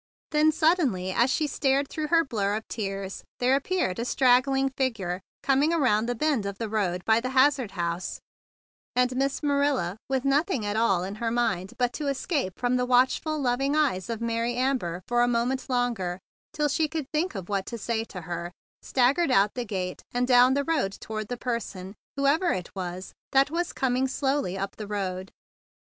Then 0.31 0.51
suddenly, 0.51 1.11
as 1.11 1.29
she 1.29 1.45
stared 1.45 1.87
through 1.87 2.07
her 2.07 2.23
blur 2.23 2.55
of 2.55 2.67
tears, 2.67 3.23
there 3.39 3.59
ap¬ 3.59 3.63
peared 3.63 3.99
a 3.99 4.05
straggling 4.05 4.69
figure, 4.75 5.21
coming 5.43 5.69
20 5.69 5.75
THE 5.75 5.75
BIG 5.75 5.77
BLUE 5.77 5.77
SOLDIER 5.77 5.93
around 5.93 6.05
the 6.07 6.15
bend 6.41 6.45
of 6.47 6.57
the 6.57 6.69
road 6.69 7.05
by 7.05 7.19
the 7.19 7.29
Hazard 7.29 7.71
house; 7.73 8.19
and 8.95 9.15
Miss 9.15 9.43
Marilla, 9.43 9.97
with 10.09 10.25
nothing 10.25 10.65
at 10.65 10.75
all 10.75 11.03
in 11.03 11.13
her 11.21 11.29
mind 11.29 11.73
but 11.77 11.93
to 11.93 12.07
escape 12.07 12.57
from 12.57 12.77
the 12.77 12.85
watchful, 12.87 13.39
loving 13.39 13.75
eyes 13.75 14.09
of 14.09 14.21
Mary 14.21 14.55
Amber 14.55 15.03
for 15.07 15.21
a 15.21 15.27
moment 15.27 15.69
longer, 15.69 16.19
till 16.51 16.67
she 16.67 16.87
could 16.87 17.05
think 17.13 17.33
what 17.33 17.67
to 17.67 17.77
say 17.77 18.03
to 18.05 18.21
her, 18.21 18.51
staggered 18.81 19.29
out 19.29 19.51
the 19.53 19.63
gate 19.65 20.01
and 20.11 20.27
down 20.27 20.55
the 20.55 20.63
road 20.63 20.93
toward 20.99 21.27
the 21.27 21.37
person, 21.37 21.93
whoever 22.17 22.49
it 22.51 22.71
was, 22.73 23.13
that 23.33 23.51
was 23.51 23.71
coming 23.71 24.07
slowly 24.07 24.57
up 24.57 24.77
the 24.77 24.87
road. 24.87 25.31